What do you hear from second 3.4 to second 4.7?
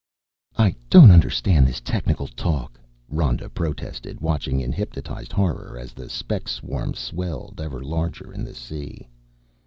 protested, watching